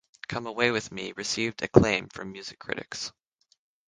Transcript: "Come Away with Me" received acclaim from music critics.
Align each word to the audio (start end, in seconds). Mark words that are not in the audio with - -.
"Come 0.27 0.47
Away 0.47 0.71
with 0.71 0.91
Me" 0.91 1.11
received 1.11 1.61
acclaim 1.61 2.09
from 2.09 2.31
music 2.31 2.57
critics. 2.57 3.11